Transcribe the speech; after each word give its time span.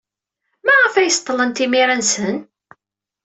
Maɣef 0.65 0.93
ay 0.95 1.11
seḍḍlen 1.11 1.51
timira-nsen? 1.51 2.37